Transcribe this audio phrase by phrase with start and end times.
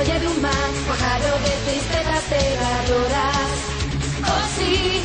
[0.00, 3.52] un mar, pájaro de tristezas pegadoras.
[4.24, 5.02] Oh sí,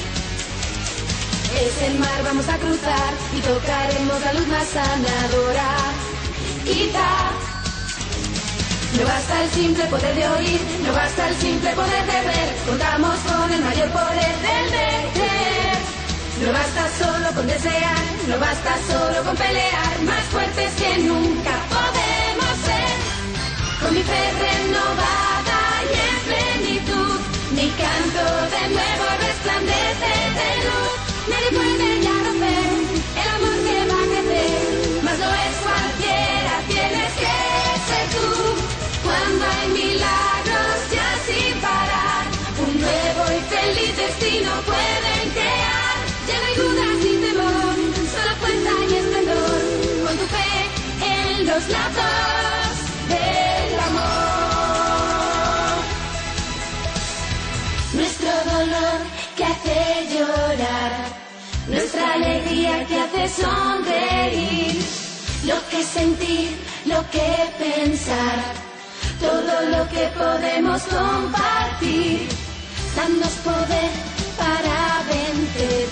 [1.60, 5.72] es el mar, vamos a cruzar y tocaremos la luz más sanadora.
[6.64, 7.12] Quizá
[8.98, 13.20] no basta el simple poder de oír, no basta el simple poder de ver, contamos
[13.20, 15.78] con el mayor poder del de creer.
[16.42, 22.05] No basta solo con desear, no basta solo con pelear, más fuertes que nunca podemos
[51.70, 52.78] lazos
[53.10, 54.96] del amor.
[57.94, 58.98] Nuestro dolor
[59.36, 60.92] que hace llorar,
[61.68, 64.82] nuestra alegría que hace sonreír,
[65.46, 68.40] lo que sentir, lo que pensar,
[69.20, 72.28] todo lo que podemos compartir,
[72.96, 73.92] danos poder
[74.38, 75.88] para vencer,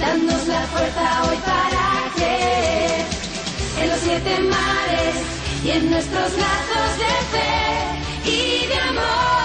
[0.00, 1.25] danos la fuerza
[5.66, 9.35] y en nuestros lazos de fe y de amor.